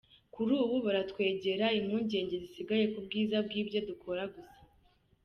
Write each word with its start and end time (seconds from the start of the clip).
Kuri 0.33 0.53
ubu 0.63 0.75
baratwegera, 0.85 1.65
impungenge 1.79 2.35
zisigaye 2.43 2.85
ku 2.93 2.99
bwiza 3.05 3.37
bw’ibyo 3.45 3.79
dukora 3.89 4.23
gusa. 4.33 4.59